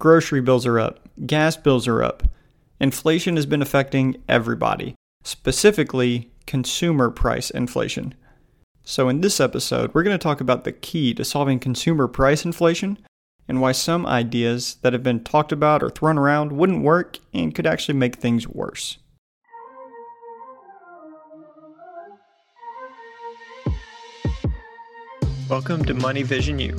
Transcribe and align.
Grocery 0.00 0.40
bills 0.40 0.64
are 0.64 0.78
up, 0.78 1.00
gas 1.26 1.56
bills 1.56 1.88
are 1.88 2.04
up. 2.04 2.22
Inflation 2.78 3.34
has 3.34 3.46
been 3.46 3.60
affecting 3.60 4.22
everybody, 4.28 4.94
specifically 5.24 6.30
consumer 6.46 7.10
price 7.10 7.50
inflation. 7.50 8.14
So, 8.84 9.08
in 9.08 9.22
this 9.22 9.40
episode, 9.40 9.92
we're 9.92 10.04
going 10.04 10.16
to 10.16 10.22
talk 10.22 10.40
about 10.40 10.62
the 10.62 10.70
key 10.70 11.14
to 11.14 11.24
solving 11.24 11.58
consumer 11.58 12.06
price 12.06 12.44
inflation 12.44 12.98
and 13.48 13.60
why 13.60 13.72
some 13.72 14.06
ideas 14.06 14.76
that 14.82 14.92
have 14.92 15.02
been 15.02 15.24
talked 15.24 15.50
about 15.50 15.82
or 15.82 15.90
thrown 15.90 16.16
around 16.16 16.52
wouldn't 16.52 16.84
work 16.84 17.18
and 17.34 17.52
could 17.52 17.66
actually 17.66 17.98
make 17.98 18.14
things 18.14 18.46
worse. 18.46 18.98
Welcome 25.48 25.84
to 25.86 25.94
Money 25.94 26.22
Vision 26.22 26.60
U. 26.60 26.76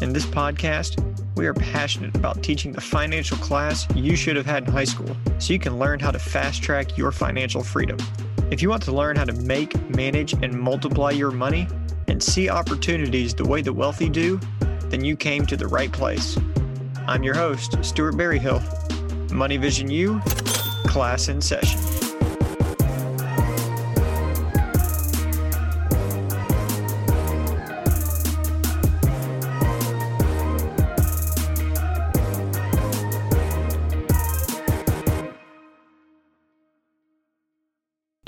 In 0.00 0.12
this 0.12 0.26
podcast, 0.26 1.11
we 1.36 1.46
are 1.46 1.54
passionate 1.54 2.14
about 2.14 2.42
teaching 2.42 2.72
the 2.72 2.80
financial 2.80 3.36
class 3.38 3.86
you 3.94 4.16
should 4.16 4.36
have 4.36 4.46
had 4.46 4.64
in 4.66 4.72
high 4.72 4.84
school 4.84 5.16
so 5.38 5.52
you 5.52 5.58
can 5.58 5.78
learn 5.78 5.98
how 5.98 6.10
to 6.10 6.18
fast 6.18 6.62
track 6.62 6.96
your 6.96 7.12
financial 7.12 7.62
freedom. 7.62 7.96
If 8.50 8.60
you 8.60 8.68
want 8.68 8.82
to 8.82 8.92
learn 8.92 9.16
how 9.16 9.24
to 9.24 9.32
make, 9.32 9.74
manage, 9.90 10.34
and 10.34 10.52
multiply 10.52 11.10
your 11.10 11.30
money 11.30 11.66
and 12.08 12.22
see 12.22 12.50
opportunities 12.50 13.34
the 13.34 13.44
way 13.44 13.62
the 13.62 13.72
wealthy 13.72 14.08
do, 14.08 14.38
then 14.86 15.04
you 15.04 15.16
came 15.16 15.46
to 15.46 15.56
the 15.56 15.66
right 15.66 15.90
place. 15.90 16.38
I'm 17.06 17.22
your 17.22 17.34
host, 17.34 17.82
Stuart 17.82 18.16
Berryhill. 18.16 18.62
Money 19.32 19.56
Vision 19.56 19.90
U, 19.90 20.20
class 20.86 21.28
in 21.28 21.40
session. 21.40 22.01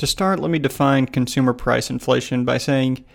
To 0.05 0.09
start, 0.09 0.39
let 0.39 0.51
me 0.51 0.59
define 0.59 1.07
consumer 1.07 1.55
price 1.55 1.89
inflation 1.89 2.45
by 2.45 2.59
saying 2.59 3.07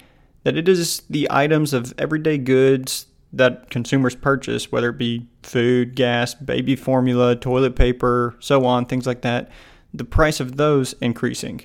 that 0.44 0.58
it 0.58 0.68
is 0.68 1.04
the 1.08 1.28
items 1.30 1.72
of 1.72 1.94
everyday 2.00 2.40
goods 2.40 3.06
that 3.32 3.70
consumers 3.70 4.16
purchase, 4.16 4.72
whether 4.72 4.90
it 4.90 4.98
be 4.98 5.28
food, 5.44 5.94
gas, 5.94 6.34
baby 6.34 6.76
formula, 6.76 7.36
toilet 7.36 7.76
paper, 7.76 8.36
so 8.40 8.66
on, 8.66 8.88
things 8.88 9.06
like 9.06 9.22
that, 9.22 9.52
the 9.94 10.04
price 10.04 10.40
of 10.40 10.58
those 10.58 10.94
increasing. 10.94 11.62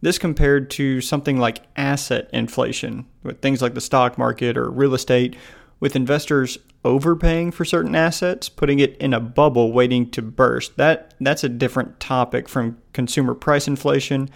This 0.00 0.16
compared 0.16 0.70
to 0.70 1.00
something 1.00 1.38
like 1.40 1.66
asset 1.74 2.30
inflation, 2.32 3.06
with 3.24 3.42
things 3.42 3.62
like 3.62 3.74
the 3.74 3.80
stock 3.80 4.16
market 4.16 4.56
or 4.56 4.70
real 4.70 4.94
estate, 4.94 5.34
with 5.82 5.96
investors 5.96 6.58
overpaying 6.84 7.50
for 7.50 7.64
certain 7.64 7.96
assets, 7.96 8.48
putting 8.48 8.78
it 8.78 8.96
in 8.98 9.12
a 9.12 9.18
bubble 9.18 9.72
waiting 9.72 10.08
to 10.12 10.22
burst. 10.22 10.76
That 10.76 11.12
that's 11.20 11.42
a 11.42 11.48
different 11.48 11.98
topic 11.98 12.48
from 12.48 12.78
consumer 12.92 13.34
price 13.34 13.66
inflation 13.66 14.30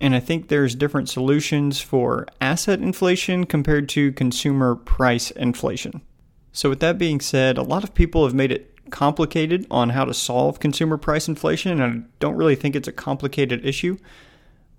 and 0.00 0.14
I 0.14 0.20
think 0.20 0.48
there's 0.48 0.74
different 0.74 1.10
solutions 1.10 1.80
for 1.80 2.26
asset 2.40 2.80
inflation 2.80 3.44
compared 3.44 3.88
to 3.90 4.12
consumer 4.12 4.74
price 4.74 5.30
inflation. 5.32 6.00
So, 6.52 6.70
with 6.70 6.80
that 6.80 6.96
being 6.96 7.20
said, 7.20 7.58
a 7.58 7.62
lot 7.62 7.84
of 7.84 7.94
people 7.94 8.24
have 8.24 8.34
made 8.34 8.50
it 8.50 8.74
complicated 8.90 9.66
on 9.70 9.90
how 9.90 10.06
to 10.06 10.14
solve 10.14 10.58
consumer 10.58 10.96
price 10.96 11.28
inflation, 11.28 11.80
and 11.80 11.82
I 11.82 12.08
don't 12.18 12.34
really 12.34 12.56
think 12.56 12.74
it's 12.74 12.88
a 12.88 12.92
complicated 12.92 13.64
issue. 13.64 13.98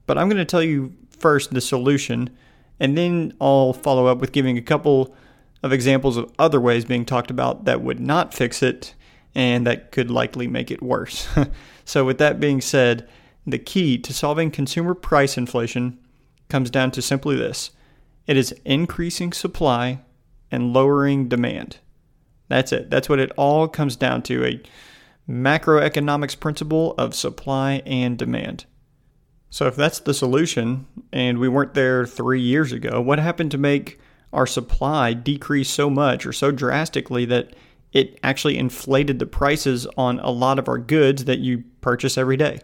But 0.08 0.18
I'm 0.18 0.28
going 0.28 0.38
to 0.38 0.46
tell 0.46 0.64
you 0.64 0.94
first 1.12 1.54
the 1.54 1.62
solution, 1.62 2.32
and 2.80 2.98
then 2.98 3.34
I'll 3.40 3.74
follow 3.74 4.08
up 4.08 4.18
with 4.18 4.32
giving 4.32 4.58
a 4.58 4.62
couple 4.62 5.16
of 5.64 5.72
examples 5.72 6.18
of 6.18 6.32
other 6.40 6.60
ways 6.60 6.86
being 6.86 7.06
talked 7.06 7.32
about 7.32 7.66
that 7.66 7.82
would 7.82 8.00
not 8.00 8.34
fix 8.34 8.64
it 8.64 8.96
and 9.34 9.66
that 9.66 9.92
could 9.92 10.12
likely 10.12 10.48
make 10.48 10.72
it 10.72 10.82
worse. 10.82 11.28
so, 11.86 12.04
with 12.04 12.18
that 12.18 12.40
being 12.40 12.62
said, 12.62 13.08
the 13.46 13.60
key 13.60 13.98
to 13.98 14.14
solving 14.14 14.52
consumer 14.52 14.94
price 14.94 15.38
inflation 15.38 15.98
comes 16.50 16.70
down 16.70 16.92
to 16.92 17.02
simply 17.02 17.36
this 17.36 17.72
it 18.28 18.38
is 18.38 18.54
increasing 18.66 19.34
supply 19.34 20.02
and 20.52 20.74
lowering 20.74 21.28
demand. 21.28 21.78
That's 22.50 22.72
it. 22.72 22.90
That's 22.90 23.08
what 23.08 23.20
it 23.20 23.32
all 23.38 23.68
comes 23.68 23.96
down 23.96 24.22
to 24.24 24.46
a 24.46 24.62
macroeconomics 25.30 26.40
principle 26.40 26.94
of 26.98 27.16
supply 27.16 27.82
and 27.86 28.18
demand. 28.18 28.66
So, 29.50 29.68
if 29.68 29.76
that's 29.76 30.00
the 30.00 30.14
solution, 30.14 30.88
and 31.12 31.40
we 31.40 31.48
weren't 31.48 31.74
there 31.74 32.06
three 32.06 32.42
years 32.42 32.72
ago, 32.72 33.02
what 33.02 33.20
happened 33.20 33.52
to 33.52 33.58
make 33.58 34.00
our 34.34 34.48
supply 34.48 35.14
decreased 35.14 35.74
so 35.74 35.90
much 35.90 36.26
or 36.26 36.34
so 36.34 36.52
drastically 36.52 37.26
that 37.26 37.56
it 37.94 38.20
actually 38.24 38.58
inflated 38.58 39.20
the 39.20 39.26
prices 39.26 39.86
on 39.98 40.20
a 40.20 40.30
lot 40.30 40.58
of 40.58 40.68
our 40.68 40.78
goods 40.78 41.26
that 41.26 41.40
you 41.40 41.64
purchase 41.82 42.18
every 42.18 42.38
day? 42.38 42.60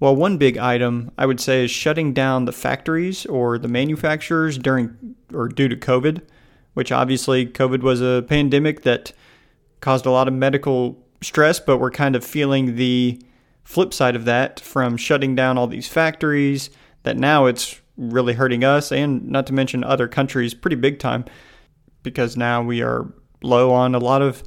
Well, 0.00 0.14
one 0.14 0.38
big 0.38 0.56
item 0.56 1.10
I 1.18 1.26
would 1.26 1.40
say 1.40 1.64
is 1.64 1.70
shutting 1.70 2.12
down 2.12 2.44
the 2.44 2.52
factories 2.52 3.26
or 3.26 3.58
the 3.58 3.68
manufacturers 3.68 4.56
during 4.56 5.16
or 5.34 5.48
due 5.48 5.68
to 5.68 5.76
COVID, 5.76 6.22
which 6.74 6.92
obviously 6.92 7.46
COVID 7.46 7.82
was 7.82 8.00
a 8.00 8.24
pandemic 8.28 8.82
that 8.82 9.12
caused 9.80 10.06
a 10.06 10.10
lot 10.10 10.28
of 10.28 10.34
medical 10.34 10.96
stress, 11.20 11.58
but 11.58 11.78
we're 11.78 11.90
kind 11.90 12.14
of 12.14 12.24
feeling 12.24 12.76
the 12.76 13.20
flip 13.64 13.92
side 13.92 14.16
of 14.16 14.24
that 14.24 14.60
from 14.60 14.96
shutting 14.96 15.34
down 15.34 15.58
all 15.58 15.66
these 15.66 15.88
factories 15.88 16.70
that 17.02 17.16
now 17.16 17.46
it's 17.46 17.80
really 17.98 18.32
hurting 18.32 18.64
us 18.64 18.90
and 18.90 19.28
not 19.28 19.46
to 19.48 19.52
mention 19.52 19.84
other 19.84 20.08
countries 20.08 20.54
pretty 20.54 20.76
big 20.76 20.98
time 20.98 21.24
because 22.02 22.36
now 22.36 22.62
we 22.62 22.80
are 22.80 23.12
low 23.42 23.70
on 23.72 23.94
a 23.94 23.98
lot 23.98 24.22
of 24.22 24.42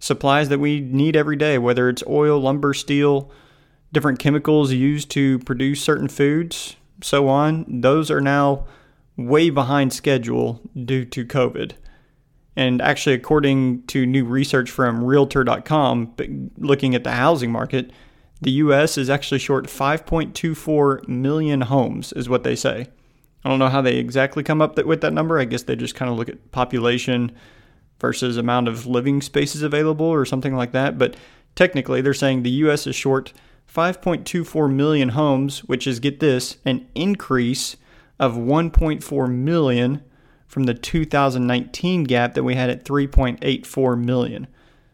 supplies 0.00 0.48
that 0.48 0.58
we 0.58 0.80
need 0.80 1.14
every 1.14 1.36
day, 1.36 1.58
whether 1.58 1.88
it's 1.88 2.02
oil, 2.06 2.40
lumber, 2.40 2.72
steel, 2.72 3.30
different 3.92 4.18
chemicals 4.18 4.72
used 4.72 5.10
to 5.10 5.38
produce 5.40 5.82
certain 5.82 6.08
foods, 6.08 6.76
so 7.02 7.28
on, 7.28 7.64
those 7.80 8.10
are 8.10 8.20
now 8.20 8.66
way 9.16 9.50
behind 9.50 9.92
schedule 9.92 10.60
due 10.84 11.04
to 11.04 11.24
COVID. 11.24 11.72
And 12.56 12.82
actually, 12.82 13.14
according 13.14 13.84
to 13.86 14.04
new 14.04 14.24
research 14.24 14.70
from 14.70 15.04
Realtor.com, 15.04 16.14
looking 16.56 16.94
at 16.94 17.04
the 17.04 17.12
housing 17.12 17.52
market, 17.52 17.92
the 18.40 18.52
U.S. 18.52 18.96
is 18.96 19.10
actually 19.10 19.40
short 19.40 19.66
5.24 19.66 21.08
million 21.08 21.62
homes, 21.62 22.12
is 22.12 22.28
what 22.28 22.44
they 22.44 22.54
say. 22.54 22.86
I 23.44 23.48
don't 23.48 23.58
know 23.58 23.68
how 23.68 23.82
they 23.82 23.96
exactly 23.96 24.42
come 24.42 24.60
up 24.60 24.76
with 24.84 25.00
that 25.00 25.12
number. 25.12 25.38
I 25.38 25.44
guess 25.44 25.62
they 25.62 25.76
just 25.76 25.94
kind 25.94 26.10
of 26.10 26.16
look 26.16 26.28
at 26.28 26.52
population 26.52 27.32
versus 28.00 28.36
amount 28.36 28.68
of 28.68 28.86
living 28.86 29.20
spaces 29.20 29.62
available 29.62 30.06
or 30.06 30.24
something 30.24 30.54
like 30.54 30.72
that. 30.72 30.98
But 30.98 31.16
technically, 31.54 32.00
they're 32.00 32.14
saying 32.14 32.42
the 32.42 32.50
U.S. 32.50 32.86
is 32.86 32.94
short 32.94 33.32
5.24 33.72 34.72
million 34.72 35.10
homes, 35.10 35.60
which 35.64 35.86
is, 35.86 36.00
get 36.00 36.20
this, 36.20 36.58
an 36.64 36.86
increase 36.94 37.76
of 38.18 38.34
1.4 38.34 39.32
million 39.32 40.02
from 40.46 40.64
the 40.64 40.74
2019 40.74 42.04
gap 42.04 42.34
that 42.34 42.42
we 42.42 42.54
had 42.54 42.70
at 42.70 42.84
3.84 42.84 44.02
million. 44.02 44.46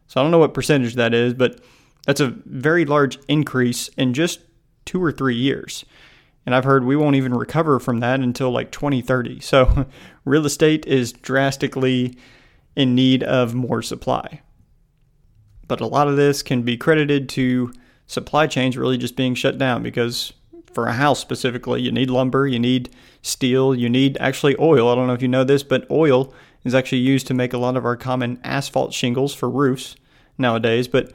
So 0.07 0.21
I 0.21 0.25
don't 0.25 0.33
know 0.33 0.39
what 0.39 0.55
percentage 0.55 0.95
that 0.95 1.15
is, 1.15 1.33
but 1.33 1.61
that's 2.07 2.21
a 2.21 2.35
very 2.45 2.85
large 2.85 3.19
increase 3.29 3.89
in 3.89 4.15
just 4.15 4.41
two 4.85 5.03
or 5.03 5.13
three 5.13 5.37
years. 5.37 5.85
And 6.47 6.55
I've 6.55 6.65
heard 6.65 6.85
we 6.85 6.97
won't 6.97 7.17
even 7.17 7.35
recover 7.35 7.79
from 7.79 8.01
that 8.01 8.21
until 8.21 8.51
like 8.51 8.71
2030. 8.71 9.41
So 9.41 9.87
real 10.25 10.45
estate 10.45 10.87
is 10.87 11.13
drastically 11.13 12.19
in 12.77 12.95
need 12.95 13.23
of 13.23 13.55
more 13.55 13.83
supply. 13.83 14.43
But 15.67 15.81
a 15.81 15.87
lot 15.87 16.09
of 16.09 16.17
this 16.17 16.43
can 16.43 16.63
be 16.63 16.77
credited 16.77 17.29
to 17.31 17.73
supply 18.07 18.47
chains 18.47 18.77
really 18.77 18.99
just 18.99 19.17
being 19.17 19.35
shut 19.35 19.57
down 19.57 19.83
because 19.83 20.33
for 20.75 20.87
a 20.87 20.93
house 20.93 21.21
specifically, 21.21 21.81
you 21.81 21.93
need 21.93 22.11
lumber, 22.11 22.47
you 22.47 22.59
need 22.59 22.91
steel, 23.23 23.75
you 23.75 23.89
need 23.89 24.19
actually 24.21 24.57
oil. 24.59 24.91
I 24.91 24.95
don't 24.95 25.07
know 25.07 25.15
if 25.15 25.23
you 25.23 25.29
know 25.29 25.45
this, 25.45 25.63
but 25.63 25.91
oil 25.91 26.35
is 26.65 26.75
actually 26.75 26.99
used 26.99 27.27
to 27.29 27.35
make 27.35 27.53
a 27.53 27.59
lot 27.59 27.77
of 27.77 27.85
our 27.87 27.97
common 27.97 28.41
asphalt 28.45 28.93
shingles 28.93 29.35
for 29.35 29.49
roofs 29.49 29.97
nowadays. 30.37 30.89
But 30.89 31.13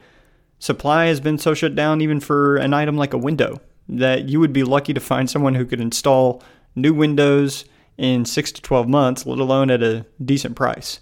supply 0.60 1.06
has 1.06 1.18
been 1.18 1.38
so 1.38 1.52
shut 1.52 1.74
down 1.74 2.00
even 2.00 2.20
for 2.20 2.56
an 2.56 2.72
item 2.72 2.96
like 2.96 3.12
a 3.12 3.18
window 3.18 3.60
that 3.88 4.28
you 4.28 4.38
would 4.38 4.52
be 4.52 4.62
lucky 4.62 4.94
to 4.94 5.00
find 5.00 5.28
someone 5.28 5.56
who 5.56 5.66
could 5.66 5.80
install 5.80 6.42
new 6.76 6.94
windows 6.94 7.64
in 7.98 8.24
6 8.24 8.52
to 8.52 8.62
12 8.62 8.88
months, 8.88 9.26
let 9.26 9.40
alone 9.40 9.70
at 9.70 9.82
a 9.82 10.06
decent 10.24 10.54
price. 10.54 11.00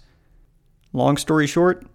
Long 0.91 1.17
story 1.17 1.45
short, 1.45 1.85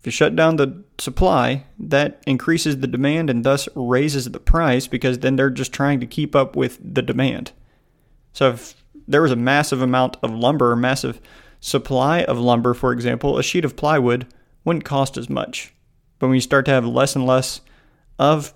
if 0.00 0.06
you 0.06 0.10
shut 0.10 0.34
down 0.34 0.56
the 0.56 0.82
supply, 0.98 1.64
that 1.78 2.22
increases 2.26 2.78
the 2.78 2.86
demand 2.86 3.30
and 3.30 3.44
thus 3.44 3.68
raises 3.76 4.24
the 4.24 4.40
price 4.40 4.86
because 4.86 5.20
then 5.20 5.36
they're 5.36 5.50
just 5.50 5.72
trying 5.72 6.00
to 6.00 6.06
keep 6.06 6.34
up 6.34 6.56
with 6.56 6.78
the 6.82 7.02
demand. 7.02 7.52
So 8.32 8.50
if 8.50 8.82
there 9.06 9.22
was 9.22 9.32
a 9.32 9.36
massive 9.36 9.82
amount 9.82 10.16
of 10.22 10.32
lumber, 10.32 10.72
a 10.72 10.76
massive 10.76 11.20
supply 11.60 12.22
of 12.24 12.38
lumber, 12.38 12.74
for 12.74 12.92
example, 12.92 13.38
a 13.38 13.42
sheet 13.42 13.64
of 13.64 13.76
plywood 13.76 14.26
wouldn't 14.64 14.84
cost 14.84 15.16
as 15.16 15.28
much. 15.28 15.74
But 16.20 16.28
when 16.28 16.36
you 16.36 16.40
start 16.40 16.64
to 16.66 16.70
have 16.70 16.86
less 16.86 17.16
and 17.16 17.26
less 17.26 17.60
of 18.16 18.54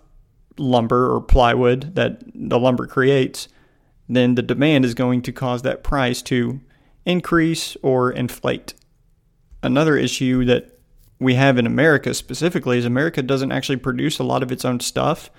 lumber 0.57 1.13
or 1.13 1.21
plywood 1.21 1.97
that 1.97 2.23
the 2.33 2.61
lumber 2.61 2.87
creates, 2.87 3.49
then 4.09 4.37
the 4.37 4.43
demand 4.43 4.85
is 4.85 4.95
going 4.95 5.23
to 5.23 5.33
cause 5.33 5.63
that 5.63 5.83
price 5.83 6.23
to 6.23 6.61
increase 7.05 7.77
or 7.83 8.13
inflate. 8.13 8.75
Another 9.63 9.97
issue 9.97 10.45
that 10.45 10.79
we 11.19 11.35
have 11.35 11.59
in 11.59 11.67
America 11.67 12.13
specifically 12.13 12.79
is 12.79 12.85
America 12.85 13.23
doesn't 13.23 13.53
actually 13.53 13.77
produce 13.77 14.19
a 14.19 14.25
lot 14.25 14.43
of 14.43 14.53
its 14.53 14.65
own 14.65 14.79
stuff. 14.79 15.31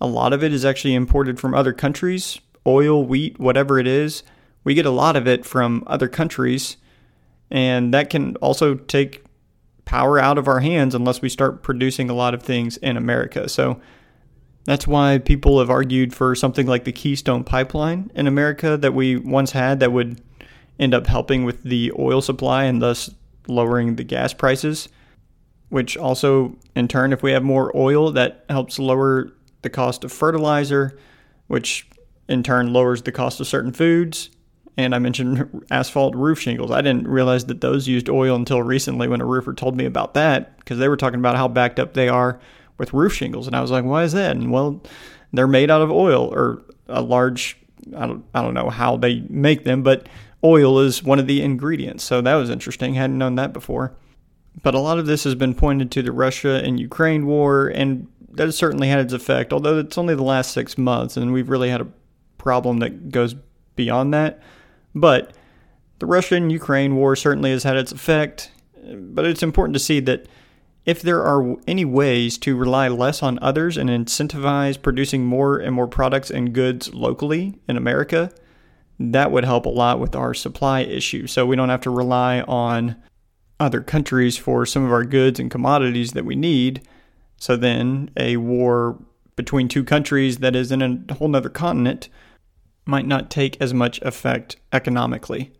A 0.00 0.06
lot 0.06 0.32
of 0.32 0.44
it 0.44 0.52
is 0.52 0.64
actually 0.64 0.94
imported 0.94 1.40
from 1.40 1.54
other 1.54 1.72
countries, 1.72 2.40
oil, 2.66 3.04
wheat, 3.04 3.38
whatever 3.38 3.78
it 3.78 3.86
is. 3.86 4.22
We 4.64 4.74
get 4.74 4.86
a 4.86 4.90
lot 4.90 5.16
of 5.16 5.26
it 5.26 5.46
from 5.46 5.82
other 5.86 6.08
countries, 6.08 6.76
and 7.50 7.94
that 7.94 8.10
can 8.10 8.36
also 8.36 8.74
take 8.74 9.24
power 9.90 10.20
out 10.20 10.38
of 10.38 10.46
our 10.46 10.60
hands 10.60 10.94
unless 10.94 11.20
we 11.20 11.28
start 11.28 11.64
producing 11.64 12.08
a 12.08 12.14
lot 12.14 12.32
of 12.32 12.44
things 12.44 12.76
in 12.76 12.96
America. 12.96 13.48
So 13.48 13.80
that's 14.64 14.86
why 14.86 15.18
people 15.18 15.58
have 15.58 15.68
argued 15.68 16.14
for 16.14 16.36
something 16.36 16.68
like 16.68 16.84
the 16.84 16.92
Keystone 16.92 17.42
Pipeline 17.42 18.08
in 18.14 18.28
America 18.28 18.76
that 18.76 18.94
we 18.94 19.16
once 19.16 19.50
had 19.50 19.80
that 19.80 19.90
would 19.90 20.22
end 20.78 20.94
up 20.94 21.08
helping 21.08 21.42
with 21.44 21.64
the 21.64 21.90
oil 21.98 22.22
supply 22.22 22.66
and 22.66 22.80
thus 22.80 23.10
lowering 23.48 23.96
the 23.96 24.04
gas 24.04 24.32
prices, 24.32 24.88
which 25.70 25.96
also, 25.96 26.56
in 26.76 26.86
turn, 26.86 27.12
if 27.12 27.24
we 27.24 27.32
have 27.32 27.42
more 27.42 27.76
oil, 27.76 28.12
that 28.12 28.44
helps 28.48 28.78
lower 28.78 29.32
the 29.62 29.70
cost 29.70 30.04
of 30.04 30.12
fertilizer, 30.12 30.96
which 31.48 31.88
in 32.28 32.44
turn 32.44 32.72
lowers 32.72 33.02
the 33.02 33.10
cost 33.10 33.40
of 33.40 33.48
certain 33.48 33.72
foods. 33.72 34.30
And 34.76 34.94
I 34.94 34.98
mentioned 34.98 35.66
asphalt 35.70 36.14
roof 36.14 36.40
shingles. 36.40 36.70
I 36.70 36.80
didn't 36.80 37.08
realize 37.08 37.46
that 37.46 37.60
those 37.60 37.88
used 37.88 38.08
oil 38.08 38.36
until 38.36 38.62
recently 38.62 39.08
when 39.08 39.20
a 39.20 39.26
roofer 39.26 39.52
told 39.52 39.76
me 39.76 39.84
about 39.84 40.14
that 40.14 40.56
because 40.58 40.78
they 40.78 40.88
were 40.88 40.96
talking 40.96 41.18
about 41.18 41.36
how 41.36 41.48
backed 41.48 41.78
up 41.78 41.92
they 41.92 42.08
are 42.08 42.40
with 42.78 42.94
roof 42.94 43.12
shingles. 43.12 43.46
And 43.46 43.54
I 43.54 43.60
was 43.60 43.70
like, 43.70 43.84
why 43.84 44.04
is 44.04 44.12
that? 44.12 44.36
And 44.36 44.50
well, 44.50 44.82
they're 45.32 45.46
made 45.46 45.70
out 45.70 45.82
of 45.82 45.90
oil 45.90 46.32
or 46.32 46.62
a 46.88 47.02
large, 47.02 47.58
I 47.96 48.06
don't, 48.06 48.24
I 48.34 48.42
don't 48.42 48.54
know 48.54 48.70
how 48.70 48.96
they 48.96 49.20
make 49.28 49.64
them, 49.64 49.82
but 49.82 50.08
oil 50.42 50.78
is 50.78 51.02
one 51.02 51.18
of 51.18 51.26
the 51.26 51.42
ingredients. 51.42 52.04
So 52.04 52.20
that 52.20 52.34
was 52.34 52.48
interesting. 52.48 52.94
Hadn't 52.94 53.18
known 53.18 53.34
that 53.34 53.52
before. 53.52 53.94
But 54.62 54.74
a 54.74 54.80
lot 54.80 54.98
of 54.98 55.06
this 55.06 55.24
has 55.24 55.34
been 55.34 55.54
pointed 55.54 55.90
to 55.92 56.02
the 56.02 56.12
Russia 56.12 56.60
and 56.64 56.80
Ukraine 56.80 57.26
war, 57.26 57.68
and 57.68 58.08
that 58.32 58.44
has 58.44 58.56
certainly 58.56 58.88
had 58.88 58.98
its 58.98 59.12
effect, 59.12 59.52
although 59.52 59.78
it's 59.78 59.98
only 59.98 60.14
the 60.14 60.22
last 60.22 60.52
six 60.52 60.76
months, 60.76 61.16
and 61.16 61.32
we've 61.32 61.48
really 61.48 61.70
had 61.70 61.80
a 61.80 61.88
problem 62.38 62.78
that 62.78 63.10
goes 63.10 63.34
beyond 63.76 64.12
that. 64.12 64.40
But 64.94 65.32
the 65.98 66.06
Russian 66.06 66.50
Ukraine 66.50 66.96
war 66.96 67.14
certainly 67.16 67.50
has 67.50 67.64
had 67.64 67.76
its 67.76 67.92
effect, 67.92 68.50
but 68.82 69.24
it's 69.24 69.42
important 69.42 69.74
to 69.74 69.80
see 69.80 70.00
that 70.00 70.26
if 70.86 71.02
there 71.02 71.22
are 71.22 71.56
any 71.66 71.84
ways 71.84 72.38
to 72.38 72.56
rely 72.56 72.88
less 72.88 73.22
on 73.22 73.38
others 73.42 73.76
and 73.76 73.90
incentivize 73.90 74.80
producing 74.80 75.24
more 75.24 75.58
and 75.58 75.74
more 75.74 75.86
products 75.86 76.30
and 76.30 76.54
goods 76.54 76.94
locally 76.94 77.58
in 77.68 77.76
America, 77.76 78.32
that 78.98 79.30
would 79.30 79.44
help 79.44 79.66
a 79.66 79.70
lot 79.70 80.00
with 80.00 80.16
our 80.16 80.34
supply 80.34 80.80
issue. 80.80 81.26
So 81.26 81.46
we 81.46 81.56
don't 81.56 81.68
have 81.68 81.82
to 81.82 81.90
rely 81.90 82.40
on 82.42 82.96
other 83.58 83.82
countries 83.82 84.38
for 84.38 84.64
some 84.64 84.84
of 84.84 84.92
our 84.92 85.04
goods 85.04 85.38
and 85.38 85.50
commodities 85.50 86.12
that 86.12 86.24
we 86.24 86.34
need. 86.34 86.86
So 87.36 87.56
then 87.56 88.10
a 88.16 88.38
war 88.38 88.98
between 89.36 89.68
two 89.68 89.84
countries 89.84 90.38
that 90.38 90.56
is 90.56 90.72
in 90.72 91.06
a 91.08 91.14
whole 91.14 91.34
other 91.36 91.48
continent 91.50 92.08
might 92.86 93.06
not 93.06 93.30
take 93.30 93.60
as 93.60 93.72
much 93.72 94.00
effect 94.02 94.56
economically. 94.72 95.52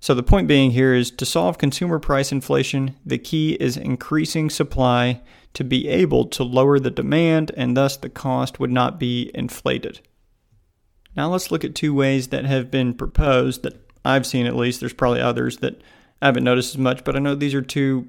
So 0.00 0.14
the 0.14 0.22
point 0.22 0.48
being 0.48 0.72
here 0.72 0.94
is 0.94 1.10
to 1.12 1.26
solve 1.26 1.58
consumer 1.58 1.98
price 1.98 2.30
inflation, 2.30 2.96
the 3.04 3.18
key 3.18 3.54
is 3.54 3.76
increasing 3.76 4.50
supply 4.50 5.22
to 5.54 5.64
be 5.64 5.88
able 5.88 6.26
to 6.26 6.44
lower 6.44 6.78
the 6.78 6.90
demand 6.90 7.50
and 7.56 7.76
thus 7.76 7.96
the 7.96 8.10
cost 8.10 8.60
would 8.60 8.70
not 8.70 9.00
be 9.00 9.30
inflated. 9.34 10.00
Now 11.16 11.30
let's 11.30 11.50
look 11.50 11.64
at 11.64 11.74
two 11.74 11.94
ways 11.94 12.28
that 12.28 12.44
have 12.44 12.70
been 12.70 12.92
proposed 12.92 13.62
that 13.62 13.80
I've 14.04 14.26
seen 14.26 14.46
at 14.46 14.54
least. 14.54 14.80
There's 14.80 14.92
probably 14.92 15.20
others 15.20 15.58
that 15.58 15.80
I 16.20 16.26
haven't 16.26 16.44
noticed 16.44 16.74
as 16.74 16.78
much, 16.78 17.04
but 17.04 17.16
I 17.16 17.18
know 17.18 17.34
these 17.34 17.54
are 17.54 17.62
two 17.62 18.08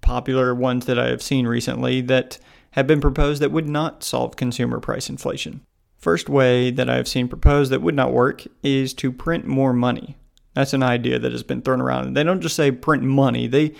popular 0.00 0.54
ones 0.54 0.86
that 0.86 0.98
I 0.98 1.08
have 1.08 1.22
seen 1.22 1.46
recently 1.46 2.00
that 2.02 2.38
have 2.72 2.86
been 2.86 3.00
proposed 3.00 3.42
that 3.42 3.52
would 3.52 3.68
not 3.68 4.02
solve 4.02 4.36
consumer 4.36 4.80
price 4.80 5.10
inflation. 5.10 5.60
First 6.00 6.28
way 6.30 6.70
that 6.70 6.88
I've 6.88 7.06
seen 7.06 7.28
proposed 7.28 7.70
that 7.70 7.82
would 7.82 7.94
not 7.94 8.12
work 8.12 8.44
is 8.62 8.94
to 8.94 9.12
print 9.12 9.46
more 9.46 9.74
money. 9.74 10.16
That's 10.54 10.72
an 10.72 10.82
idea 10.82 11.18
that 11.18 11.32
has 11.32 11.42
been 11.42 11.62
thrown 11.62 11.80
around. 11.80 12.14
They 12.14 12.24
don't 12.24 12.40
just 12.40 12.56
say 12.56 12.72
print 12.72 13.02
money, 13.02 13.46
they 13.46 13.74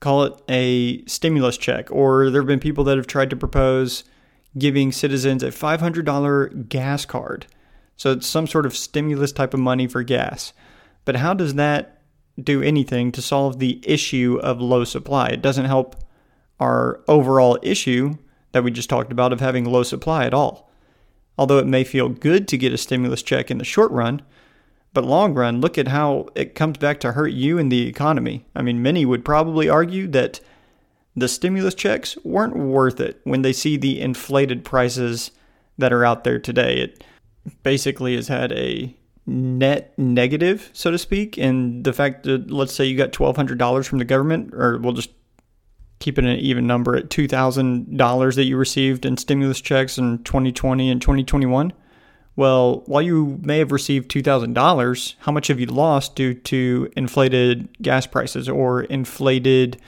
call 0.00 0.22
it 0.22 0.40
a 0.48 1.04
stimulus 1.06 1.58
check. 1.58 1.90
Or 1.90 2.30
there 2.30 2.42
have 2.42 2.46
been 2.46 2.60
people 2.60 2.84
that 2.84 2.96
have 2.96 3.08
tried 3.08 3.30
to 3.30 3.36
propose 3.36 4.04
giving 4.56 4.92
citizens 4.92 5.42
a 5.42 5.48
$500 5.48 6.68
gas 6.68 7.04
card. 7.04 7.46
So 7.96 8.12
it's 8.12 8.26
some 8.26 8.46
sort 8.46 8.64
of 8.64 8.76
stimulus 8.76 9.32
type 9.32 9.52
of 9.52 9.60
money 9.60 9.88
for 9.88 10.04
gas. 10.04 10.52
But 11.04 11.16
how 11.16 11.34
does 11.34 11.54
that 11.54 12.02
do 12.40 12.62
anything 12.62 13.10
to 13.12 13.20
solve 13.20 13.58
the 13.58 13.80
issue 13.82 14.38
of 14.42 14.60
low 14.60 14.84
supply? 14.84 15.28
It 15.28 15.42
doesn't 15.42 15.64
help 15.64 15.96
our 16.60 17.00
overall 17.08 17.58
issue 17.62 18.16
that 18.52 18.62
we 18.62 18.70
just 18.70 18.88
talked 18.88 19.10
about 19.10 19.32
of 19.32 19.40
having 19.40 19.64
low 19.64 19.82
supply 19.82 20.24
at 20.24 20.34
all. 20.34 20.67
Although 21.38 21.58
it 21.58 21.66
may 21.66 21.84
feel 21.84 22.08
good 22.08 22.48
to 22.48 22.58
get 22.58 22.72
a 22.72 22.78
stimulus 22.78 23.22
check 23.22 23.50
in 23.50 23.58
the 23.58 23.64
short 23.64 23.92
run, 23.92 24.22
but 24.92 25.04
long 25.04 25.34
run, 25.34 25.60
look 25.60 25.78
at 25.78 25.88
how 25.88 26.28
it 26.34 26.56
comes 26.56 26.78
back 26.78 26.98
to 27.00 27.12
hurt 27.12 27.32
you 27.32 27.58
and 27.58 27.70
the 27.70 27.86
economy. 27.86 28.44
I 28.56 28.62
mean, 28.62 28.82
many 28.82 29.06
would 29.06 29.24
probably 29.24 29.68
argue 29.68 30.08
that 30.08 30.40
the 31.14 31.28
stimulus 31.28 31.74
checks 31.74 32.16
weren't 32.24 32.56
worth 32.56 33.00
it 33.00 33.20
when 33.24 33.42
they 33.42 33.52
see 33.52 33.76
the 33.76 34.00
inflated 34.00 34.64
prices 34.64 35.30
that 35.76 35.92
are 35.92 36.04
out 36.04 36.24
there 36.24 36.38
today. 36.38 36.80
It 36.80 37.04
basically 37.62 38.16
has 38.16 38.28
had 38.28 38.52
a 38.52 38.94
net 39.26 39.96
negative, 39.98 40.70
so 40.72 40.90
to 40.90 40.98
speak, 40.98 41.36
and 41.36 41.84
the 41.84 41.92
fact 41.92 42.24
that 42.24 42.50
let's 42.50 42.74
say 42.74 42.84
you 42.84 42.96
got 42.96 43.12
twelve 43.12 43.36
hundred 43.36 43.58
dollars 43.58 43.86
from 43.86 43.98
the 43.98 44.04
government, 44.04 44.54
or 44.54 44.78
we'll 44.78 44.92
just 44.92 45.10
keep 45.98 46.18
it 46.18 46.24
an 46.24 46.38
even 46.38 46.66
number 46.66 46.96
at 46.96 47.10
two 47.10 47.28
thousand 47.28 47.96
dollars 47.96 48.36
that 48.36 48.44
you 48.44 48.56
received 48.56 49.04
in 49.04 49.16
stimulus 49.16 49.60
checks 49.60 49.98
in 49.98 50.22
2020 50.24 50.90
and 50.90 51.00
2021 51.00 51.72
well, 52.38 52.84
while 52.86 53.02
you 53.02 53.40
may 53.42 53.58
have 53.58 53.72
received 53.72 54.12
$2,000, 54.12 55.14
how 55.18 55.32
much 55.32 55.48
have 55.48 55.58
you 55.58 55.66
lost 55.66 56.14
due 56.14 56.34
to 56.34 56.88
inflated 56.96 57.68
gas 57.82 58.06
prices 58.06 58.48
or 58.48 58.82
inflated 58.82 59.82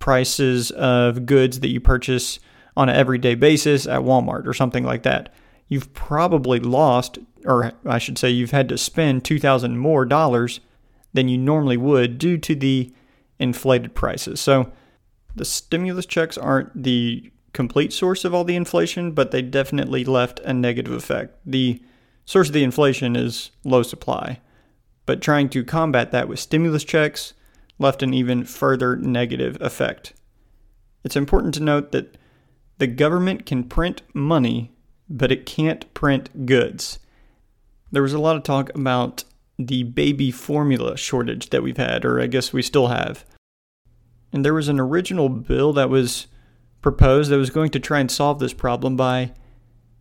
prices 0.00 0.72
of 0.72 1.24
goods 1.24 1.60
that 1.60 1.68
you 1.68 1.78
purchase 1.78 2.40
on 2.76 2.88
an 2.88 2.96
everyday 2.96 3.36
basis 3.36 3.86
at 3.86 4.00
Walmart 4.00 4.48
or 4.48 4.52
something 4.52 4.82
like 4.82 5.04
that? 5.04 5.32
You've 5.68 5.94
probably 5.94 6.58
lost, 6.58 7.20
or 7.44 7.70
I 7.86 7.98
should 7.98 8.18
say, 8.18 8.28
you've 8.28 8.50
had 8.50 8.68
to 8.70 8.76
spend 8.76 9.24
2000 9.24 9.78
more 9.78 10.04
dollars 10.04 10.58
than 11.14 11.28
you 11.28 11.38
normally 11.38 11.76
would 11.76 12.18
due 12.18 12.38
to 12.38 12.56
the 12.56 12.92
inflated 13.38 13.94
prices. 13.94 14.40
So 14.40 14.72
the 15.34 15.44
stimulus 15.44 16.06
checks 16.06 16.36
aren't 16.36 16.82
the 16.82 17.32
complete 17.52 17.92
source 17.92 18.24
of 18.24 18.34
all 18.34 18.44
the 18.44 18.56
inflation, 18.56 19.12
but 19.12 19.30
they 19.30 19.42
definitely 19.42 20.04
left 20.04 20.40
a 20.40 20.52
negative 20.52 20.92
effect. 20.92 21.36
The 21.44 21.82
source 22.24 22.48
of 22.48 22.54
the 22.54 22.64
inflation 22.64 23.16
is 23.16 23.50
low 23.64 23.82
supply, 23.82 24.40
but 25.06 25.20
trying 25.20 25.48
to 25.50 25.64
combat 25.64 26.12
that 26.12 26.28
with 26.28 26.38
stimulus 26.38 26.84
checks 26.84 27.34
left 27.78 28.02
an 28.02 28.14
even 28.14 28.44
further 28.44 28.96
negative 28.96 29.58
effect. 29.60 30.14
It's 31.04 31.16
important 31.16 31.54
to 31.54 31.62
note 31.62 31.92
that 31.92 32.16
the 32.78 32.86
government 32.86 33.44
can 33.44 33.64
print 33.64 34.02
money, 34.14 34.72
but 35.08 35.32
it 35.32 35.46
can't 35.46 35.92
print 35.94 36.46
goods. 36.46 36.98
There 37.90 38.02
was 38.02 38.12
a 38.12 38.18
lot 38.18 38.36
of 38.36 38.42
talk 38.42 38.74
about 38.74 39.24
the 39.58 39.82
baby 39.82 40.30
formula 40.30 40.96
shortage 40.96 41.50
that 41.50 41.62
we've 41.62 41.76
had, 41.76 42.04
or 42.04 42.20
I 42.20 42.26
guess 42.26 42.52
we 42.52 42.62
still 42.62 42.88
have. 42.88 43.24
And 44.32 44.44
there 44.44 44.54
was 44.54 44.68
an 44.68 44.80
original 44.80 45.28
bill 45.28 45.72
that 45.74 45.90
was 45.90 46.26
proposed 46.80 47.30
that 47.30 47.38
was 47.38 47.50
going 47.50 47.70
to 47.70 47.80
try 47.80 48.00
and 48.00 48.10
solve 48.10 48.38
this 48.38 48.52
problem 48.52 48.96
by 48.96 49.32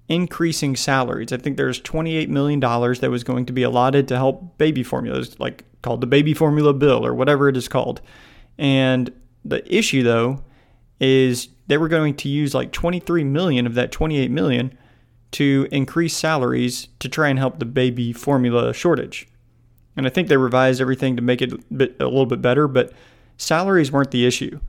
increasing 0.08 0.76
salaries. 0.76 1.32
I 1.32 1.38
think 1.38 1.58
there's 1.58 1.80
$28 1.82 2.28
million 2.28 2.60
that 2.60 3.10
was 3.10 3.24
going 3.24 3.46
to 3.46 3.54
be 3.54 3.64
allotted 3.64 4.08
to 4.10 4.18
help 4.18 4.58
baby 4.58 4.84
formulas, 4.84 5.40
like 5.40 5.64
called 5.82 6.02
the 6.02 6.08
baby 6.08 6.34
formula 6.34 6.74
bill 6.74 7.06
or 7.06 7.14
whatever 7.14 7.48
it 7.48 7.56
is 7.56 7.68
called. 7.68 8.02
And 8.58 9.12
the 9.46 9.64
issue 9.74 10.04
though 10.04 10.44
is 11.00 11.50
they 11.68 11.78
were 11.78 11.88
going 11.88 12.16
to 12.16 12.30
use 12.30 12.54
like 12.54 12.72
23 12.72 13.24
million 13.24 13.66
of 13.66 13.74
that 13.76 13.92
28 13.92 14.30
million 14.30 14.78
to 15.32 15.68
increase 15.72 16.16
salaries 16.16 16.90
to 17.00 17.08
try 17.08 17.30
and 17.30 17.40
help 17.40 17.60
the 17.60 17.66
baby 17.66 18.12
formula 18.12 18.74
shortage. 18.74 19.28
And 19.96 20.06
I 20.06 20.10
think 20.10 20.28
they 20.28 20.38
revised 20.38 20.82
everything 20.82 21.16
to 21.16 21.22
make 21.22 21.42
it 21.42 21.54
a, 21.54 21.58
a 22.00 22.06
little 22.06 22.26
bit 22.26 22.42
better, 22.42 22.68
but 22.68 22.92
salaries 23.42 23.92
weren't 23.92 24.12
the 24.12 24.26
issue. 24.26 24.60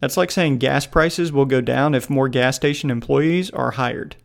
That's 0.00 0.16
like 0.16 0.30
saying 0.30 0.58
gas 0.58 0.86
prices 0.86 1.32
will 1.32 1.44
go 1.44 1.60
down 1.60 1.94
if 1.94 2.10
more 2.10 2.28
gas 2.28 2.56
station 2.56 2.90
employees 2.90 3.50
are 3.50 3.72
hired. 3.72 4.16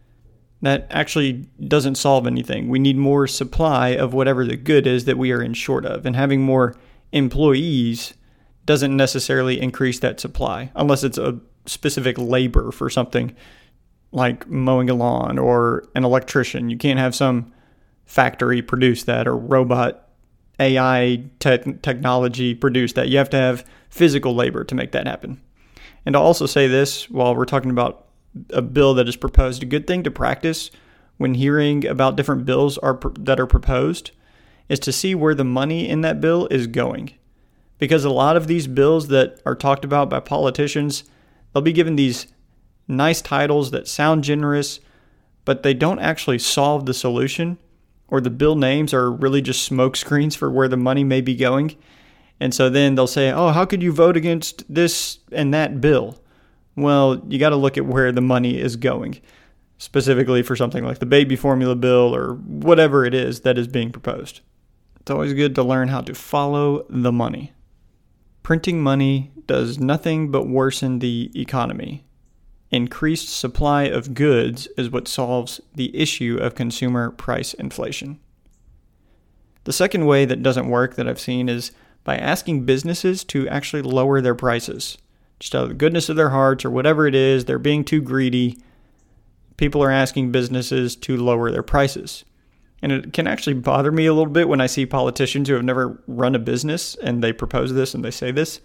That 0.62 0.88
actually 0.90 1.48
doesn't 1.68 1.96
solve 1.96 2.28
anything. 2.28 2.70
We 2.70 2.80
need 2.80 2.98
more 2.98 3.28
supply 3.28 3.90
of 3.90 4.14
whatever 4.14 4.46
the 4.46 4.58
good 4.58 4.86
is 4.86 5.06
that 5.06 5.18
we 5.18 5.32
are 5.32 5.42
in 5.42 5.54
short 5.54 5.86
of. 5.86 6.06
And 6.06 6.16
having 6.16 6.42
more 6.42 6.76
employees 7.12 8.14
doesn't 8.66 8.96
necessarily 8.96 9.60
increase 9.60 10.00
that 10.00 10.20
supply 10.20 10.72
unless 10.76 11.04
it's 11.04 11.18
a 11.18 11.40
specific 11.66 12.18
labor 12.18 12.72
for 12.72 12.90
something 12.90 13.36
like 14.12 14.48
mowing 14.48 14.90
a 14.90 14.94
lawn 14.94 15.40
or 15.40 15.90
an 15.96 16.04
electrician. 16.04 16.70
You 16.70 16.78
can't 16.78 17.00
have 17.00 17.16
some 17.16 17.54
factory 18.06 18.62
produce 18.62 19.04
that 19.06 19.28
or 19.28 19.38
robot 19.38 20.10
AI 20.60 21.24
te- 21.40 21.74
technology 21.82 22.54
produce 22.54 22.94
that. 22.94 23.10
You 23.10 23.18
have 23.18 23.30
to 23.32 23.38
have 23.38 23.66
physical 23.92 24.34
labor 24.34 24.64
to 24.64 24.74
make 24.74 24.92
that 24.94 25.06
happen. 25.06 25.40
And 26.06 26.16
I'll 26.16 26.24
also 26.24 26.48
say 26.48 26.68
this 26.68 27.10
while 27.10 27.36
we're 27.36 27.46
talking 27.46 27.70
about 27.70 28.08
a 28.50 28.62
bill 28.62 28.96
that 28.96 29.08
is 29.08 29.16
proposed, 29.16 29.62
a 29.62 29.68
good 29.68 29.86
thing 29.86 30.02
to 30.04 30.12
practice 30.12 30.72
when 31.18 31.36
hearing 31.36 31.86
about 31.86 32.16
different 32.16 32.46
bills 32.46 32.78
are 32.80 33.00
that 33.20 33.40
are 33.40 33.46
proposed 33.46 34.12
is 34.70 34.80
to 34.80 34.92
see 34.92 35.14
where 35.14 35.36
the 35.36 35.44
money 35.44 35.88
in 35.88 36.02
that 36.02 36.22
bill 36.22 36.48
is 36.48 36.66
going. 36.66 37.12
Because 37.78 38.06
a 38.06 38.10
lot 38.10 38.38
of 38.38 38.48
these 38.48 38.68
bills 38.68 39.10
that 39.10 39.42
are 39.46 39.56
talked 39.56 39.84
about 39.84 40.10
by 40.10 40.20
politicians, 40.20 41.04
they'll 41.54 41.62
be 41.62 41.74
given 41.74 41.96
these 41.96 42.28
nice 42.88 43.22
titles 43.22 43.72
that 43.72 43.88
sound 43.88 44.24
generous, 44.24 44.80
but 45.46 45.64
they 45.64 45.74
don't 45.74 46.00
actually 46.00 46.40
solve 46.40 46.86
the 46.86 46.94
solution, 46.94 47.58
or 48.08 48.22
the 48.22 48.30
bill 48.30 48.56
names 48.56 48.94
are 48.94 49.12
really 49.12 49.42
just 49.42 49.64
smoke 49.64 49.96
screens 49.96 50.36
for 50.36 50.50
where 50.50 50.68
the 50.68 50.78
money 50.78 51.04
may 51.04 51.22
be 51.22 51.36
going. 51.36 51.76
And 52.42 52.56
so 52.56 52.72
then 52.72 52.96
they'll 52.96 53.06
say, 53.06 53.32
oh, 53.32 53.50
how 53.50 53.66
could 53.66 53.84
you 53.84 53.92
vote 53.92 54.18
against 54.18 54.64
this 54.68 55.20
and 55.32 55.54
that 55.54 55.80
bill? 55.80 56.20
Well, 56.76 57.22
you 57.28 57.38
got 57.38 57.50
to 57.50 57.56
look 57.56 57.78
at 57.78 57.86
where 57.86 58.12
the 58.12 58.20
money 58.20 58.60
is 58.60 58.78
going, 58.78 59.22
specifically 59.78 60.42
for 60.42 60.56
something 60.56 60.84
like 60.84 60.98
the 60.98 61.06
baby 61.06 61.36
formula 61.36 61.76
bill 61.76 62.16
or 62.16 62.34
whatever 62.34 63.06
it 63.06 63.14
is 63.14 63.42
that 63.42 63.60
is 63.60 63.68
being 63.68 63.92
proposed. 63.92 64.42
It's 65.00 65.12
always 65.12 65.36
good 65.36 65.54
to 65.54 65.62
learn 65.62 65.90
how 65.90 66.02
to 66.02 66.16
follow 66.16 66.84
the 66.90 67.12
money. 67.12 67.54
Printing 68.42 68.82
money 68.82 69.32
does 69.46 69.78
nothing 69.78 70.32
but 70.32 70.48
worsen 70.48 70.98
the 70.98 71.30
economy. 71.36 72.08
Increased 72.72 73.30
supply 73.30 73.84
of 73.84 74.16
goods 74.16 74.68
is 74.78 74.90
what 74.90 75.08
solves 75.08 75.62
the 75.76 75.96
issue 75.96 76.40
of 76.42 76.56
consumer 76.56 77.12
price 77.12 77.54
inflation. 77.54 78.20
The 79.66 79.74
second 79.74 80.08
way 80.08 80.26
that 80.26 80.42
doesn't 80.42 80.70
work 80.70 80.96
that 80.96 81.08
I've 81.08 81.20
seen 81.20 81.48
is 81.48 81.72
by 82.04 82.18
asking 82.18 82.66
businesses 82.66 83.24
to 83.26 83.48
actually 83.48 83.82
lower 83.82 84.22
their 84.22 84.36
prices. 84.36 84.98
Just 85.40 85.56
out 85.56 85.64
of 85.64 85.70
the 85.70 85.76
goodness 85.76 86.10
of 86.10 86.16
their 86.16 86.30
hearts 86.30 86.66
or 86.66 86.70
whatever 86.70 87.08
it 87.08 87.16
is, 87.16 87.46
they're 87.46 87.60
being 87.60 87.84
too 87.84 88.02
greedy. 88.02 88.58
People 89.58 89.84
are 89.84 89.92
asking 89.92 90.32
businesses 90.32 90.96
to 90.98 91.18
lower 91.18 91.52
their 91.52 91.64
prices. 91.64 92.26
And 92.82 92.92
it 92.92 93.14
can 93.14 93.28
actually 93.28 93.54
bother 93.54 93.92
me 93.92 94.08
a 94.08 94.14
little 94.14 94.32
bit 94.32 94.48
when 94.48 94.62
I 94.62 94.68
see 94.68 94.86
politicians 94.86 95.48
who 95.48 95.56
have 95.56 95.64
never 95.64 96.02
run 96.08 96.36
a 96.36 96.40
business 96.40 96.96
and 96.96 97.24
they 97.24 97.34
propose 97.34 97.74
this 97.74 97.94
and 97.94 98.04
they 98.04 98.12
say 98.12 98.32
this. 98.32 98.60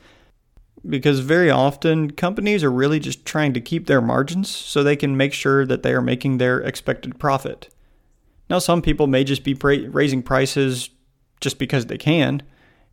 Because 0.88 1.20
very 1.20 1.50
often 1.50 2.12
companies 2.12 2.62
are 2.62 2.70
really 2.70 3.00
just 3.00 3.26
trying 3.26 3.52
to 3.54 3.60
keep 3.60 3.86
their 3.86 4.00
margins 4.00 4.48
so 4.48 4.82
they 4.82 4.96
can 4.96 5.16
make 5.16 5.32
sure 5.32 5.66
that 5.66 5.82
they 5.82 5.92
are 5.92 6.02
making 6.02 6.38
their 6.38 6.60
expected 6.60 7.18
profit. 7.18 7.68
Now, 8.48 8.58
some 8.58 8.80
people 8.80 9.06
may 9.06 9.24
just 9.24 9.44
be 9.44 9.54
raising 9.54 10.22
prices 10.22 10.90
just 11.40 11.58
because 11.58 11.86
they 11.86 11.98
can, 11.98 12.42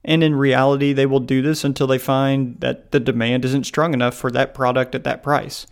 and 0.06 0.24
in 0.24 0.36
reality, 0.36 0.92
they 0.94 1.06
will 1.06 1.20
do 1.20 1.42
this 1.42 1.64
until 1.64 1.88
they 1.88 1.98
find 1.98 2.60
that 2.60 2.92
the 2.92 3.00
demand 3.00 3.46
isn't 3.46 3.66
strong 3.66 3.94
enough 3.94 4.16
for 4.16 4.30
that 4.32 4.54
product 4.54 4.96
at 4.96 5.04
that 5.06 5.24
price. 5.24 5.66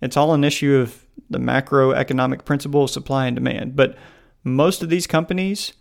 It's 0.00 0.16
all 0.16 0.32
an 0.32 0.44
issue 0.44 0.76
of 0.76 1.06
the 1.28 1.38
macroeconomic 1.38 2.44
principle 2.44 2.84
of 2.84 2.90
supply 2.90 3.26
and 3.26 3.36
demand. 3.36 3.76
But 3.76 3.96
most 4.42 4.82
of 4.82 4.88
these 4.88 5.06
companies, 5.06 5.74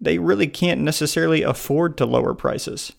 they 0.00 0.18
really 0.18 0.46
can't 0.46 0.80
necessarily 0.80 1.42
afford 1.42 1.96
to 1.98 2.06
lower 2.06 2.34
prices. 2.34 2.92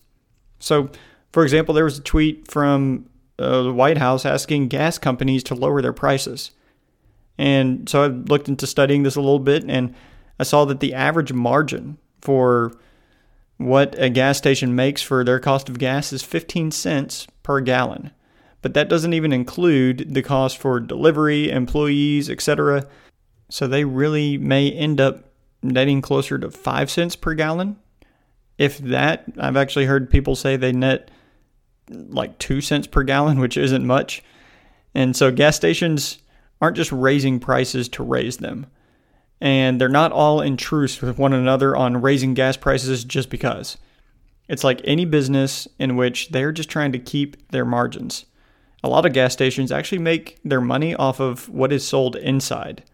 So, 0.58 0.90
for 1.32 1.42
example, 1.42 1.74
there 1.74 1.84
was 1.84 1.98
a 1.98 2.02
tweet 2.02 2.50
from 2.50 3.08
uh, 3.38 3.62
the 3.62 3.72
White 3.72 3.98
House 3.98 4.24
asking 4.24 4.68
gas 4.68 4.98
companies 4.98 5.42
to 5.44 5.54
lower 5.54 5.82
their 5.82 5.92
prices. 5.92 6.52
And 7.38 7.86
so 7.88 8.02
I 8.02 8.06
looked 8.06 8.48
into 8.48 8.66
studying 8.66 9.02
this 9.02 9.16
a 9.16 9.20
little 9.20 9.38
bit 9.38 9.64
and 9.68 9.94
I 10.40 10.44
saw 10.44 10.64
that 10.64 10.80
the 10.80 10.94
average 10.94 11.32
margin 11.32 11.98
for 12.22 12.72
what 13.58 13.94
a 13.98 14.10
gas 14.10 14.36
station 14.38 14.74
makes 14.74 15.02
for 15.02 15.24
their 15.24 15.40
cost 15.40 15.68
of 15.68 15.78
gas 15.78 16.12
is 16.12 16.22
15 16.22 16.70
cents 16.70 17.26
per 17.42 17.60
gallon. 17.60 18.10
But 18.62 18.74
that 18.74 18.88
doesn't 18.88 19.14
even 19.14 19.32
include 19.32 20.12
the 20.14 20.22
cost 20.22 20.58
for 20.58 20.80
delivery, 20.80 21.50
employees, 21.50 22.28
etc. 22.28 22.86
So 23.48 23.66
they 23.66 23.84
really 23.84 24.38
may 24.38 24.70
end 24.70 25.00
up 25.00 25.30
netting 25.62 26.02
closer 26.02 26.38
to 26.38 26.50
5 26.50 26.90
cents 26.90 27.16
per 27.16 27.34
gallon. 27.34 27.76
If 28.58 28.78
that, 28.78 29.24
I've 29.38 29.56
actually 29.56 29.86
heard 29.86 30.10
people 30.10 30.34
say 30.34 30.56
they 30.56 30.72
net 30.72 31.10
like 31.88 32.38
2 32.38 32.60
cents 32.60 32.86
per 32.86 33.04
gallon, 33.04 33.38
which 33.40 33.56
isn't 33.56 33.86
much. 33.86 34.22
And 34.94 35.16
so 35.16 35.30
gas 35.30 35.56
stations 35.56 36.18
aren't 36.60 36.76
just 36.76 36.92
raising 36.92 37.38
prices 37.38 37.88
to 37.90 38.02
raise 38.02 38.38
them 38.38 38.66
and 39.40 39.80
they're 39.80 39.88
not 39.88 40.12
all 40.12 40.40
in 40.40 40.56
truce 40.56 41.00
with 41.00 41.18
one 41.18 41.32
another 41.32 41.76
on 41.76 42.00
raising 42.00 42.34
gas 42.34 42.56
prices 42.56 43.04
just 43.04 43.30
because. 43.30 43.76
It's 44.48 44.64
like 44.64 44.80
any 44.84 45.04
business 45.04 45.66
in 45.78 45.96
which 45.96 46.30
they're 46.30 46.52
just 46.52 46.70
trying 46.70 46.92
to 46.92 46.98
keep 46.98 47.50
their 47.50 47.64
margins. 47.64 48.26
A 48.84 48.88
lot 48.88 49.06
of 49.06 49.12
gas 49.12 49.32
stations 49.32 49.72
actually 49.72 49.98
make 49.98 50.38
their 50.44 50.60
money 50.60 50.94
off 50.94 51.20
of 51.20 51.48
what 51.48 51.72
is 51.72 51.86
sold 51.86 52.14
inside. 52.16 52.84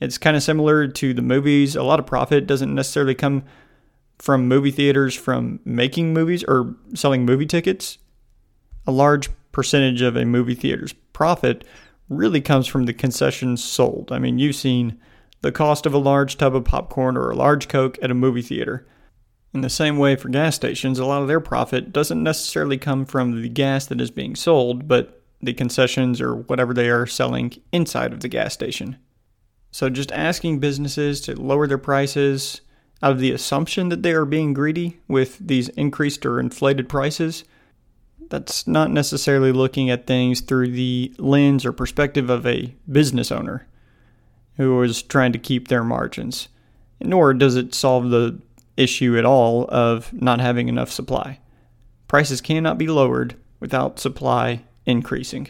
It's 0.00 0.18
kind 0.18 0.36
of 0.36 0.42
similar 0.42 0.88
to 0.88 1.12
the 1.12 1.22
movies. 1.22 1.76
A 1.76 1.82
lot 1.82 1.98
of 1.98 2.06
profit 2.06 2.46
doesn't 2.46 2.74
necessarily 2.74 3.14
come 3.14 3.44
from 4.18 4.48
movie 4.48 4.70
theaters 4.70 5.14
from 5.14 5.60
making 5.64 6.12
movies 6.12 6.44
or 6.44 6.74
selling 6.94 7.24
movie 7.24 7.46
tickets. 7.46 7.98
A 8.86 8.92
large 8.92 9.28
percentage 9.52 10.02
of 10.02 10.16
a 10.16 10.24
movie 10.24 10.54
theater's 10.54 10.92
profit 11.12 11.64
really 12.08 12.40
comes 12.40 12.66
from 12.66 12.86
the 12.86 12.94
concessions 12.94 13.62
sold. 13.62 14.10
I 14.10 14.18
mean, 14.18 14.38
you've 14.38 14.56
seen 14.56 14.98
the 15.40 15.52
cost 15.52 15.86
of 15.86 15.94
a 15.94 15.98
large 15.98 16.36
tub 16.36 16.54
of 16.54 16.64
popcorn 16.64 17.16
or 17.16 17.30
a 17.30 17.36
large 17.36 17.68
Coke 17.68 17.98
at 18.02 18.10
a 18.10 18.14
movie 18.14 18.42
theater. 18.42 18.86
In 19.54 19.60
the 19.60 19.70
same 19.70 19.96
way, 19.96 20.16
for 20.16 20.28
gas 20.28 20.56
stations, 20.56 20.98
a 20.98 21.04
lot 21.04 21.22
of 21.22 21.28
their 21.28 21.40
profit 21.40 21.92
doesn't 21.92 22.22
necessarily 22.22 22.76
come 22.76 23.04
from 23.06 23.40
the 23.40 23.48
gas 23.48 23.86
that 23.86 24.00
is 24.00 24.10
being 24.10 24.36
sold, 24.36 24.88
but 24.88 25.22
the 25.40 25.54
concessions 25.54 26.20
or 26.20 26.34
whatever 26.34 26.74
they 26.74 26.90
are 26.90 27.06
selling 27.06 27.52
inside 27.72 28.12
of 28.12 28.20
the 28.20 28.28
gas 28.28 28.52
station. 28.52 28.96
So, 29.70 29.88
just 29.88 30.12
asking 30.12 30.58
businesses 30.58 31.20
to 31.22 31.40
lower 31.40 31.66
their 31.66 31.78
prices 31.78 32.60
out 33.02 33.12
of 33.12 33.20
the 33.20 33.32
assumption 33.32 33.90
that 33.90 34.02
they 34.02 34.12
are 34.12 34.24
being 34.24 34.52
greedy 34.52 34.98
with 35.06 35.38
these 35.38 35.68
increased 35.70 36.26
or 36.26 36.40
inflated 36.40 36.88
prices, 36.88 37.44
that's 38.28 38.66
not 38.66 38.90
necessarily 38.90 39.52
looking 39.52 39.88
at 39.88 40.06
things 40.06 40.40
through 40.40 40.72
the 40.72 41.14
lens 41.18 41.64
or 41.64 41.72
perspective 41.72 42.28
of 42.28 42.44
a 42.46 42.74
business 42.90 43.30
owner 43.30 43.67
who 44.58 44.82
is 44.82 45.02
trying 45.02 45.32
to 45.32 45.38
keep 45.38 45.68
their 45.68 45.84
margins. 45.84 46.48
Nor 47.00 47.32
does 47.32 47.56
it 47.56 47.74
solve 47.74 48.10
the 48.10 48.40
issue 48.76 49.16
at 49.16 49.24
all 49.24 49.66
of 49.70 50.12
not 50.12 50.40
having 50.40 50.68
enough 50.68 50.90
supply. 50.90 51.38
Prices 52.08 52.40
cannot 52.40 52.76
be 52.76 52.88
lowered 52.88 53.36
without 53.60 53.98
supply 53.98 54.62
increasing. 54.84 55.48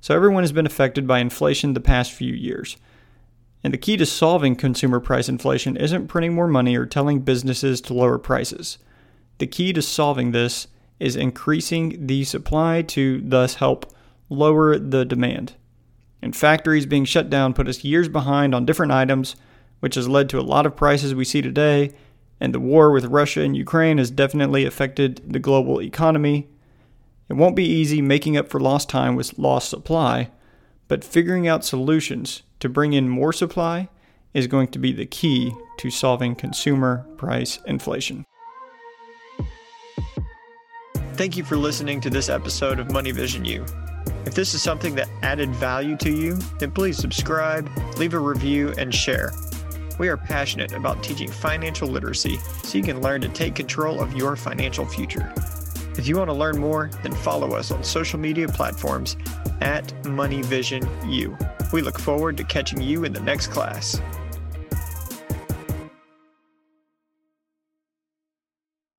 So 0.00 0.14
everyone 0.14 0.44
has 0.44 0.52
been 0.52 0.66
affected 0.66 1.06
by 1.06 1.18
inflation 1.18 1.74
the 1.74 1.80
past 1.80 2.12
few 2.12 2.32
years. 2.32 2.76
And 3.64 3.72
the 3.72 3.78
key 3.78 3.96
to 3.96 4.06
solving 4.06 4.56
consumer 4.56 5.00
price 5.00 5.28
inflation 5.28 5.76
isn't 5.76 6.08
printing 6.08 6.34
more 6.34 6.48
money 6.48 6.76
or 6.76 6.86
telling 6.86 7.20
businesses 7.20 7.80
to 7.82 7.94
lower 7.94 8.18
prices. 8.18 8.78
The 9.38 9.46
key 9.46 9.72
to 9.72 9.82
solving 9.82 10.30
this 10.30 10.68
is 11.00 11.16
increasing 11.16 12.06
the 12.06 12.24
supply 12.24 12.82
to 12.82 13.20
thus 13.20 13.54
help 13.54 13.92
lower 14.28 14.78
the 14.78 15.04
demand 15.04 15.54
and 16.22 16.36
factories 16.36 16.86
being 16.86 17.04
shut 17.04 17.28
down 17.28 17.52
put 17.52 17.68
us 17.68 17.84
years 17.84 18.08
behind 18.08 18.54
on 18.54 18.64
different 18.64 18.92
items, 18.92 19.36
which 19.80 19.96
has 19.96 20.08
led 20.08 20.28
to 20.28 20.38
a 20.38 20.42
lot 20.42 20.64
of 20.64 20.76
prices 20.76 21.14
we 21.14 21.24
see 21.24 21.42
today. 21.42 21.92
And 22.40 22.54
the 22.54 22.60
war 22.60 22.90
with 22.90 23.04
Russia 23.06 23.42
and 23.42 23.56
Ukraine 23.56 23.98
has 23.98 24.10
definitely 24.10 24.64
affected 24.64 25.20
the 25.26 25.38
global 25.38 25.82
economy. 25.82 26.48
It 27.28 27.34
won't 27.34 27.56
be 27.56 27.64
easy 27.64 28.00
making 28.00 28.36
up 28.36 28.48
for 28.48 28.60
lost 28.60 28.88
time 28.88 29.14
with 29.14 29.38
lost 29.38 29.68
supply, 29.68 30.30
but 30.88 31.04
figuring 31.04 31.48
out 31.48 31.64
solutions 31.64 32.42
to 32.60 32.68
bring 32.68 32.92
in 32.92 33.08
more 33.08 33.32
supply 33.32 33.88
is 34.34 34.46
going 34.46 34.68
to 34.68 34.78
be 34.78 34.92
the 34.92 35.06
key 35.06 35.52
to 35.78 35.90
solving 35.90 36.34
consumer 36.34 37.06
price 37.16 37.58
inflation. 37.66 38.24
Thank 41.14 41.36
you 41.36 41.44
for 41.44 41.56
listening 41.56 42.00
to 42.00 42.10
this 42.10 42.28
episode 42.28 42.80
of 42.80 42.90
Money 42.90 43.12
Vision 43.12 43.44
U. 43.44 43.64
If 44.32 44.36
this 44.36 44.54
is 44.54 44.62
something 44.62 44.94
that 44.94 45.10
added 45.22 45.50
value 45.56 45.94
to 45.98 46.10
you, 46.10 46.38
then 46.58 46.70
please 46.70 46.96
subscribe, 46.96 47.68
leave 47.98 48.14
a 48.14 48.18
review, 48.18 48.72
and 48.78 48.94
share. 48.94 49.30
We 49.98 50.08
are 50.08 50.16
passionate 50.16 50.72
about 50.72 51.02
teaching 51.02 51.30
financial 51.30 51.86
literacy 51.86 52.38
so 52.62 52.78
you 52.78 52.82
can 52.82 53.02
learn 53.02 53.20
to 53.20 53.28
take 53.28 53.54
control 53.54 54.00
of 54.00 54.14
your 54.14 54.34
financial 54.36 54.86
future. 54.86 55.30
If 55.98 56.08
you 56.08 56.16
want 56.16 56.30
to 56.30 56.34
learn 56.34 56.58
more, 56.58 56.90
then 57.02 57.12
follow 57.12 57.52
us 57.52 57.70
on 57.70 57.84
social 57.84 58.18
media 58.18 58.48
platforms 58.48 59.18
at 59.60 59.88
MoneyVisionU. 60.04 61.70
We 61.70 61.82
look 61.82 61.98
forward 61.98 62.38
to 62.38 62.44
catching 62.44 62.80
you 62.80 63.04
in 63.04 63.12
the 63.12 63.20
next 63.20 63.48
class. 63.48 64.00